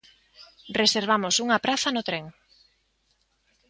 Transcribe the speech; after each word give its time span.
Reservamos 0.81 1.35
unha 1.43 1.61
praza 1.65 1.89
no 1.95 2.05
tren. 2.09 2.25